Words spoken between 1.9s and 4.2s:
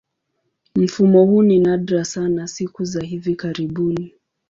sana siku za hivi karibuni.